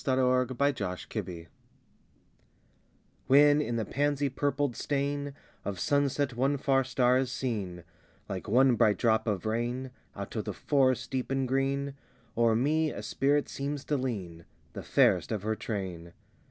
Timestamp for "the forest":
10.45-11.11